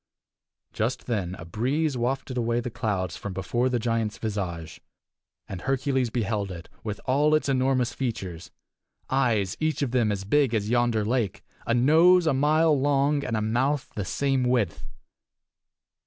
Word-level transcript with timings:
Just 0.73 1.05
then 1.05 1.35
a 1.35 1.45
breeze 1.45 1.95
wafted 1.95 2.35
away 2.35 2.59
the 2.59 2.71
clouds 2.71 3.15
from 3.15 3.33
before 3.33 3.69
the 3.69 3.77
giant's 3.77 4.17
visage, 4.17 4.81
and 5.47 5.61
Hercules 5.61 6.09
beheld 6.09 6.49
it, 6.49 6.69
with 6.83 6.99
all 7.05 7.35
its 7.35 7.47
enormous 7.47 7.93
features 7.93 8.49
eyes 9.11 9.55
each 9.59 9.83
of 9.83 9.91
them 9.91 10.11
as 10.11 10.23
big 10.23 10.55
as 10.55 10.71
yonder 10.71 11.05
lake, 11.05 11.43
a 11.67 11.75
nose 11.75 12.25
a 12.25 12.33
mile 12.33 12.73
long, 12.79 13.23
and 13.23 13.37
a 13.37 13.41
mouth 13.43 13.91
the 13.93 14.03
same 14.03 14.43
width. 14.43 14.83